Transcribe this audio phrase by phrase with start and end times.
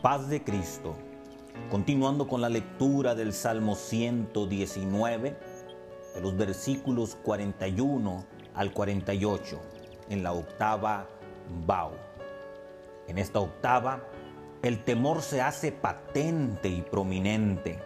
[0.00, 0.94] paz de Cristo.
[1.70, 5.36] Continuando con la lectura del Salmo 119,
[6.14, 8.24] de los versículos 41
[8.54, 9.60] al 48,
[10.08, 11.08] en la octava
[11.66, 11.92] Bau.
[13.08, 14.04] En esta octava,
[14.62, 17.80] el temor se hace patente y prominente.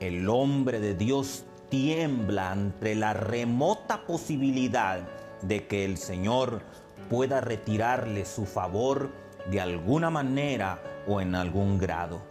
[0.00, 5.00] El hombre de Dios tiembla ante la remota posibilidad
[5.42, 6.62] de que el Señor
[7.08, 9.10] pueda retirarle su favor
[9.50, 12.22] de alguna manera o en algún grado.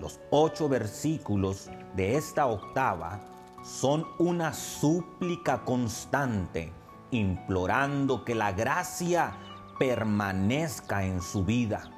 [0.00, 3.20] Los ocho versículos de esta octava
[3.62, 6.72] son una súplica constante,
[7.10, 9.36] implorando que la gracia
[9.78, 11.90] permanezca en su vida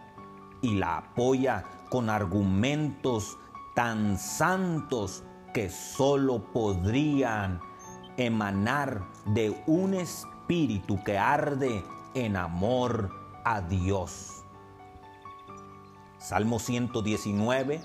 [0.61, 3.39] y la apoya con argumentos
[3.75, 7.61] tan santos que sólo podrían
[8.17, 14.43] emanar de un espíritu que arde en amor a Dios.
[16.19, 17.81] Salmo 119,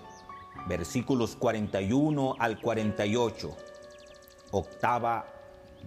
[0.67, 3.55] versículos 41 al 48,
[4.51, 5.25] octava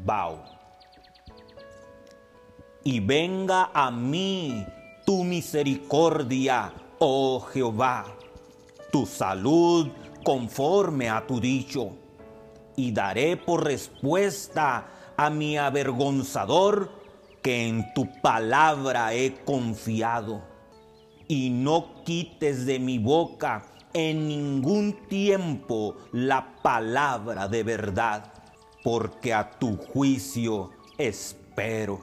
[0.05, 0.43] Bau.
[2.85, 4.67] Y venga a mí
[5.07, 8.05] tu misericordia, oh Jehová,
[8.91, 9.89] tu salud
[10.25, 11.93] conforme a tu dicho,
[12.77, 17.02] y daré por respuesta a mi avergonzador
[17.43, 20.43] que en tu palabra he confiado.
[21.29, 28.33] Y no quites de mi boca en ningún tiempo la palabra de verdad,
[28.83, 32.01] porque a tu juicio espero.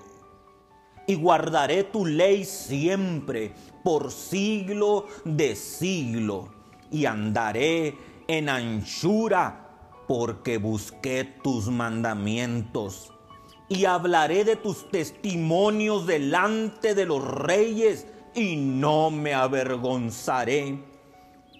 [1.08, 3.54] Y guardaré tu ley siempre,
[3.84, 6.50] por siglo de siglo,
[6.92, 7.96] y andaré
[8.28, 9.66] en anchura,
[10.08, 13.12] porque busqué tus mandamientos.
[13.70, 20.80] Y hablaré de tus testimonios delante de los reyes, y no me avergonzaré.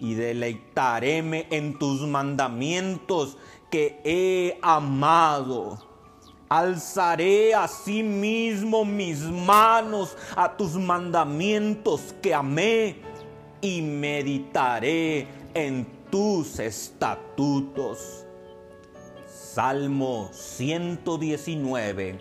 [0.00, 3.38] Y deleitaréme en tus mandamientos
[3.70, 5.78] que he amado.
[6.48, 12.96] Alzaré asimismo mis manos a tus mandamientos que amé
[13.60, 18.26] y meditaré en tus estatutos.
[19.52, 22.20] Salmo 119,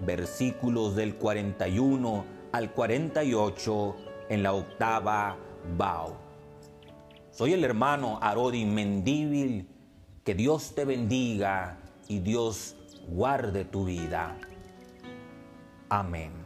[0.00, 3.96] versículos del 41 al 48
[4.28, 5.38] en la octava
[5.78, 6.18] Bao.
[7.30, 9.66] Soy el hermano Arodi Mendíbil.
[10.22, 11.78] Que Dios te bendiga
[12.08, 12.76] y Dios
[13.08, 14.36] guarde tu vida.
[15.88, 16.45] Amén.